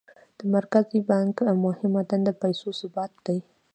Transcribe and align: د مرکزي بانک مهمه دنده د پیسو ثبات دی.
د 0.37 0.39
مرکزي 0.55 0.99
بانک 1.09 1.35
مهمه 1.65 2.01
دنده 2.09 2.31
د 2.35 2.39
پیسو 2.41 2.67
ثبات 2.79 3.11
دی. 3.25 3.39